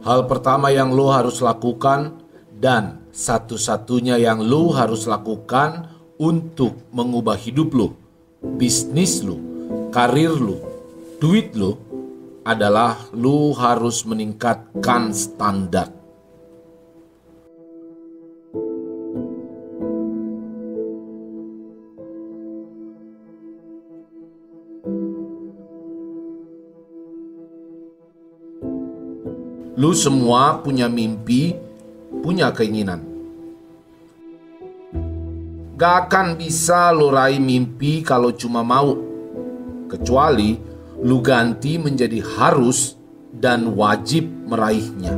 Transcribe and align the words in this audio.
Hal 0.00 0.24
pertama 0.24 0.72
yang 0.72 0.96
lo 0.96 1.12
harus 1.12 1.44
lakukan 1.44 2.16
dan 2.56 3.04
satu-satunya 3.12 4.16
yang 4.16 4.40
lo 4.40 4.72
harus 4.72 5.04
lakukan 5.04 5.92
untuk 6.16 6.88
mengubah 6.88 7.36
hidup 7.36 7.76
lo, 7.76 7.88
bisnis 8.56 9.20
lo, 9.20 9.36
karir 9.92 10.32
lo, 10.32 10.56
duit 11.20 11.52
lo 11.52 11.76
adalah 12.48 12.96
lo 13.12 13.52
harus 13.52 14.08
meningkatkan 14.08 15.12
standar. 15.12 15.99
Lu 29.78 29.94
semua 29.94 30.58
punya 30.58 30.90
mimpi, 30.90 31.54
punya 32.26 32.50
keinginan. 32.50 33.06
Gak 35.78 36.10
akan 36.10 36.34
bisa 36.34 36.90
lu 36.90 37.14
raih 37.14 37.38
mimpi 37.38 38.02
kalau 38.02 38.34
cuma 38.34 38.66
mau. 38.66 38.98
Kecuali 39.86 40.58
lu 41.06 41.22
ganti 41.22 41.78
menjadi 41.78 42.18
harus 42.18 42.98
dan 43.30 43.70
wajib 43.78 44.26
meraihnya. 44.50 45.14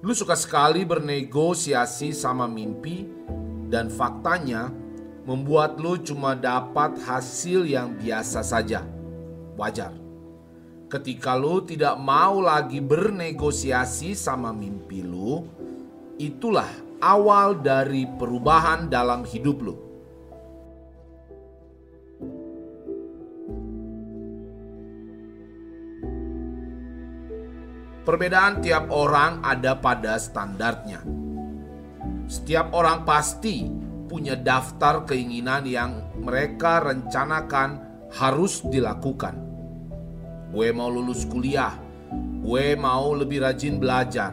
Lu 0.00 0.16
suka 0.16 0.32
sekali 0.32 0.88
bernegosiasi 0.88 2.16
sama 2.16 2.48
mimpi 2.48 3.04
dan 3.68 3.92
faktanya 3.92 4.72
membuat 5.28 5.76
lu 5.76 6.00
cuma 6.00 6.32
dapat 6.32 6.96
hasil 7.04 7.68
yang 7.68 7.92
biasa 8.00 8.40
saja. 8.40 8.80
Wajar 9.60 10.07
ketika 10.88 11.36
lu 11.36 11.60
tidak 11.68 12.00
mau 12.00 12.40
lagi 12.40 12.80
bernegosiasi 12.80 14.16
sama 14.16 14.56
mimpi 14.56 15.04
lu, 15.04 15.44
itulah 16.16 16.68
awal 17.04 17.60
dari 17.60 18.08
perubahan 18.08 18.88
dalam 18.88 19.22
hidup 19.28 19.58
lu. 19.60 19.76
Perbedaan 28.08 28.64
tiap 28.64 28.88
orang 28.88 29.44
ada 29.44 29.76
pada 29.76 30.16
standarnya. 30.16 31.04
Setiap 32.24 32.72
orang 32.72 33.04
pasti 33.04 33.68
punya 34.08 34.32
daftar 34.32 35.04
keinginan 35.04 35.68
yang 35.68 36.16
mereka 36.16 36.80
rencanakan 36.80 37.84
harus 38.16 38.64
dilakukan 38.64 39.47
Gue 40.48 40.72
mau 40.72 40.88
lulus 40.88 41.28
kuliah. 41.28 41.76
Gue 42.40 42.72
mau 42.72 43.12
lebih 43.12 43.44
rajin 43.44 43.76
belajar. 43.76 44.32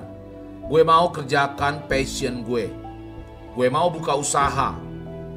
Gue 0.65 0.81
mau 0.81 1.11
kerjakan 1.11 1.85
passion 1.91 2.39
gue. 2.47 2.71
Gue 3.51 3.67
mau 3.67 3.91
buka 3.91 4.15
usaha. 4.15 4.79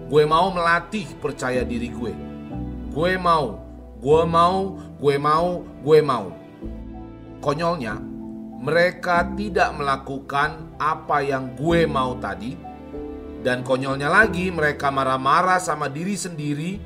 Gue 0.09 0.25
mau 0.25 0.55
melatih 0.55 1.05
percaya 1.19 1.67
diri 1.67 1.91
gue. 1.91 2.15
Gue 2.95 3.19
mau, 3.21 3.61
gue 4.01 4.23
mau, 4.25 4.79
gue 4.97 5.17
mau, 5.21 5.67
gue 5.85 5.99
mau. 6.01 6.33
Konyolnya, 7.45 8.01
mereka 8.59 9.29
tidak 9.37 9.71
melakukan 9.77 10.75
apa 10.81 11.23
yang 11.23 11.53
gue 11.55 11.85
mau 11.85 12.17
tadi. 12.17 12.57
Dan 13.45 13.63
konyolnya 13.63 14.11
lagi, 14.11 14.51
mereka 14.51 14.91
marah-marah 14.91 15.63
sama 15.63 15.87
diri 15.87 16.19
sendiri, 16.19 16.81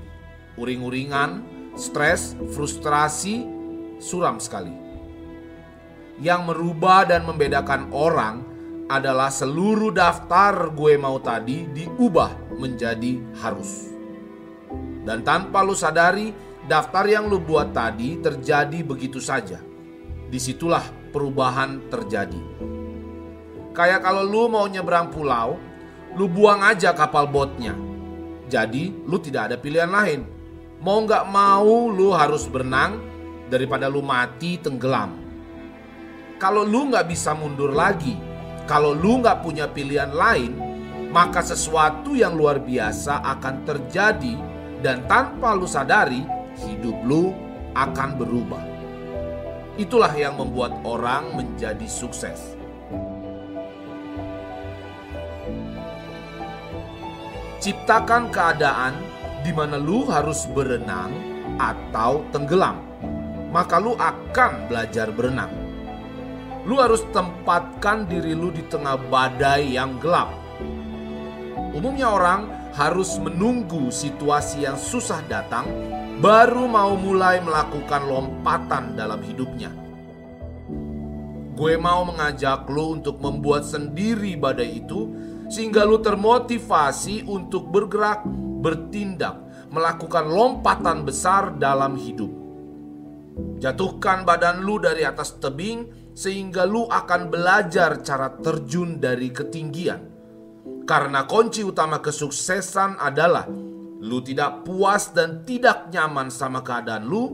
uring-uringan, 0.60 1.40
stres, 1.78 2.36
frustrasi, 2.52 3.61
suram 4.02 4.42
sekali. 4.42 4.74
Yang 6.18 6.40
merubah 6.50 7.06
dan 7.06 7.22
membedakan 7.22 7.94
orang 7.94 8.42
adalah 8.90 9.30
seluruh 9.30 9.94
daftar 9.94 10.74
gue 10.74 10.98
mau 10.98 11.22
tadi 11.22 11.70
diubah 11.70 12.58
menjadi 12.58 13.22
harus. 13.40 13.94
Dan 15.02 15.22
tanpa 15.24 15.62
lu 15.64 15.72
sadari, 15.72 16.34
daftar 16.66 17.06
yang 17.06 17.30
lu 17.30 17.40
buat 17.40 17.70
tadi 17.70 18.18
terjadi 18.20 18.82
begitu 18.84 19.22
saja. 19.22 19.62
Di 20.28 20.38
situlah 20.38 20.84
perubahan 21.14 21.88
terjadi. 21.88 22.42
Kayak 23.72 24.04
kalau 24.04 24.22
lu 24.26 24.52
mau 24.52 24.68
nyebrang 24.68 25.08
pulau, 25.08 25.56
lu 26.12 26.28
buang 26.28 26.60
aja 26.60 26.92
kapal 26.92 27.24
botnya. 27.24 27.72
Jadi 28.52 28.92
lu 29.08 29.16
tidak 29.16 29.48
ada 29.48 29.56
pilihan 29.56 29.88
lain. 29.88 30.20
Mau 30.84 31.00
nggak 31.08 31.24
mau 31.32 31.88
lu 31.88 32.12
harus 32.12 32.44
berenang 32.50 33.11
daripada 33.52 33.92
lu 33.92 34.00
mati 34.00 34.56
tenggelam. 34.56 35.12
Kalau 36.40 36.64
lu 36.64 36.88
nggak 36.88 37.04
bisa 37.04 37.36
mundur 37.36 37.76
lagi, 37.76 38.16
kalau 38.64 38.96
lu 38.96 39.20
nggak 39.20 39.44
punya 39.44 39.68
pilihan 39.68 40.08
lain, 40.08 40.56
maka 41.12 41.44
sesuatu 41.44 42.16
yang 42.16 42.32
luar 42.32 42.64
biasa 42.64 43.20
akan 43.20 43.68
terjadi 43.68 44.34
dan 44.80 45.04
tanpa 45.04 45.52
lu 45.52 45.68
sadari, 45.68 46.24
hidup 46.64 46.96
lu 47.04 47.36
akan 47.76 48.16
berubah. 48.16 48.64
Itulah 49.76 50.16
yang 50.16 50.40
membuat 50.40 50.72
orang 50.88 51.36
menjadi 51.36 51.84
sukses. 51.84 52.56
Ciptakan 57.62 58.32
keadaan 58.34 58.98
di 59.46 59.54
mana 59.54 59.78
lu 59.78 60.02
harus 60.10 60.50
berenang 60.50 61.14
atau 61.62 62.26
tenggelam 62.34 62.91
maka 63.52 63.76
lu 63.76 63.92
akan 63.94 64.66
belajar 64.66 65.12
berenang. 65.12 65.52
Lu 66.64 66.80
harus 66.80 67.04
tempatkan 67.12 68.08
diri 68.08 68.32
lu 68.32 68.48
di 68.48 68.64
tengah 68.66 68.96
badai 69.12 69.76
yang 69.76 70.00
gelap. 70.00 70.32
Umumnya 71.76 72.08
orang 72.08 72.48
harus 72.72 73.20
menunggu 73.20 73.92
situasi 73.92 74.64
yang 74.64 74.80
susah 74.80 75.20
datang 75.28 75.68
baru 76.24 76.64
mau 76.64 76.96
mulai 76.96 77.44
melakukan 77.44 78.08
lompatan 78.08 78.96
dalam 78.96 79.20
hidupnya. 79.20 79.68
Gue 81.52 81.76
mau 81.76 82.08
mengajak 82.08 82.64
lu 82.72 82.96
untuk 82.96 83.20
membuat 83.20 83.68
sendiri 83.68 84.40
badai 84.40 84.80
itu 84.80 85.12
sehingga 85.52 85.84
lu 85.84 86.00
termotivasi 86.00 87.28
untuk 87.28 87.68
bergerak, 87.68 88.24
bertindak, 88.64 89.36
melakukan 89.68 90.32
lompatan 90.32 91.04
besar 91.04 91.52
dalam 91.60 92.00
hidup. 92.00 92.41
Jatuhkan 93.62 94.26
badan 94.26 94.60
lu 94.66 94.82
dari 94.82 95.06
atas 95.06 95.38
tebing 95.38 96.12
sehingga 96.12 96.68
lu 96.68 96.84
akan 96.90 97.32
belajar 97.32 98.02
cara 98.04 98.28
terjun 98.42 98.98
dari 99.00 99.32
ketinggian. 99.32 100.00
Karena 100.82 101.24
kunci 101.24 101.62
utama 101.62 102.02
kesuksesan 102.02 102.98
adalah 102.98 103.46
lu 104.02 104.18
tidak 104.20 104.66
puas 104.66 105.14
dan 105.14 105.46
tidak 105.46 105.88
nyaman 105.94 106.26
sama 106.28 106.60
keadaan 106.60 107.06
lu 107.06 107.24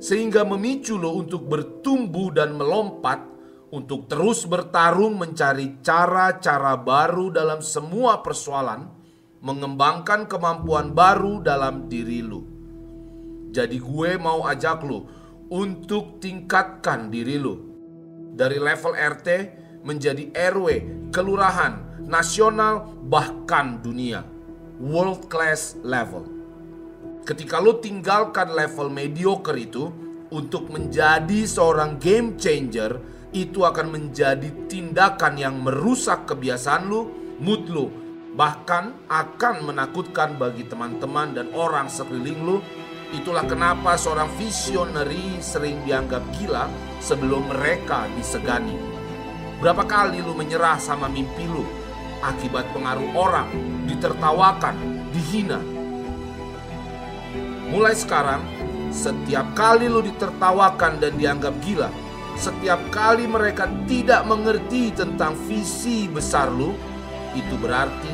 sehingga 0.00 0.48
memicu 0.48 0.96
lu 0.96 1.20
untuk 1.20 1.44
bertumbuh 1.44 2.32
dan 2.32 2.56
melompat 2.56 3.20
untuk 3.70 4.10
terus 4.10 4.48
bertarung 4.48 5.14
mencari 5.20 5.78
cara-cara 5.84 6.74
baru 6.74 7.30
dalam 7.30 7.62
semua 7.62 8.18
persoalan, 8.18 8.90
mengembangkan 9.44 10.26
kemampuan 10.26 10.90
baru 10.90 11.38
dalam 11.38 11.86
diri 11.86 12.18
lu. 12.24 12.42
Jadi 13.50 13.78
gue 13.78 14.10
mau 14.18 14.46
ajak 14.46 14.82
lu 14.86 15.19
untuk 15.50 16.22
tingkatkan 16.22 17.10
diri 17.10 17.36
lu. 17.36 17.58
Dari 18.30 18.56
level 18.56 18.94
RT 18.94 19.28
menjadi 19.82 20.30
RW, 20.54 20.66
kelurahan, 21.10 22.02
nasional, 22.06 22.86
bahkan 23.10 23.82
dunia. 23.82 24.22
World 24.80 25.28
class 25.28 25.76
level. 25.82 26.24
Ketika 27.26 27.60
lu 27.60 27.76
tinggalkan 27.82 28.56
level 28.56 28.88
mediocre 28.88 29.58
itu 29.60 29.92
untuk 30.32 30.72
menjadi 30.72 31.44
seorang 31.44 32.00
game 32.00 32.40
changer, 32.40 32.96
itu 33.36 33.62
akan 33.62 33.92
menjadi 33.92 34.48
tindakan 34.66 35.36
yang 35.36 35.60
merusak 35.60 36.24
kebiasaan 36.26 36.88
lu, 36.88 37.12
mood 37.38 37.68
lu, 37.68 37.86
bahkan 38.34 38.94
akan 39.10 39.68
menakutkan 39.68 40.38
bagi 40.40 40.64
teman-teman 40.66 41.34
dan 41.34 41.46
orang 41.52 41.90
sekeliling 41.90 42.40
lu 42.40 42.56
Itulah 43.10 43.42
kenapa 43.42 43.98
seorang 43.98 44.30
visionary 44.38 45.42
sering 45.42 45.82
dianggap 45.82 46.22
gila 46.38 46.70
sebelum 47.02 47.50
mereka 47.50 48.06
disegani. 48.14 48.78
Berapa 49.58 49.82
kali 49.82 50.22
lu 50.22 50.32
menyerah 50.32 50.78
sama 50.78 51.10
mimpi 51.10 51.44
lu 51.44 51.66
akibat 52.20 52.68
pengaruh 52.70 53.10
orang, 53.16 53.48
ditertawakan, 53.88 54.76
dihina. 55.10 55.58
Mulai 57.72 57.96
sekarang, 57.96 58.44
setiap 58.92 59.46
kali 59.56 59.88
lu 59.88 60.04
ditertawakan 60.04 61.00
dan 61.00 61.16
dianggap 61.16 61.54
gila, 61.64 61.88
setiap 62.36 62.78
kali 62.94 63.26
mereka 63.26 63.66
tidak 63.88 64.22
mengerti 64.28 64.94
tentang 64.94 65.34
visi 65.48 66.06
besar 66.06 66.52
lu, 66.52 66.76
itu 67.34 67.54
berarti 67.58 68.12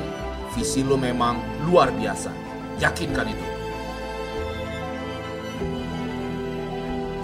visi 0.54 0.80
lu 0.86 0.96
memang 0.96 1.36
luar 1.68 1.92
biasa. 1.92 2.30
Yakinkan 2.80 3.28
itu. 3.32 3.55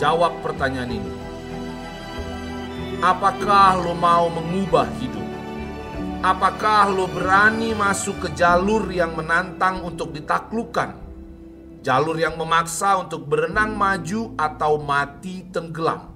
Jawab 0.03 0.43
pertanyaan 0.43 0.99
ini. 0.99 1.13
Apakah 2.99 3.79
lo 3.79 3.95
mau 3.95 4.27
mengubah 4.27 4.91
hidup? 4.99 5.23
Apakah 6.27 6.91
lo 6.91 7.07
berani 7.07 7.71
masuk 7.71 8.27
ke 8.27 8.29
jalur 8.35 8.91
yang 8.91 9.15
menantang 9.15 9.79
untuk 9.87 10.11
ditaklukkan? 10.11 10.99
Jalur 11.87 12.19
yang 12.19 12.35
memaksa 12.35 12.99
untuk 12.99 13.31
berenang 13.31 13.79
maju 13.79 14.35
atau 14.35 14.83
mati 14.83 15.47
tenggelam? 15.55 16.11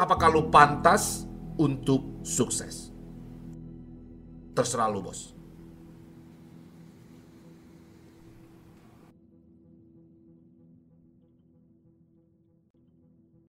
Apakah 0.00 0.32
lo 0.32 0.48
pantas 0.48 1.28
untuk 1.60 2.24
sukses? 2.24 2.88
Terserah 4.56 4.88
lo 4.88 5.04
bos. 5.04 5.39